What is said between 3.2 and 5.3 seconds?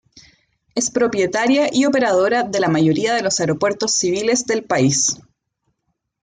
los aeropuertos civiles del país.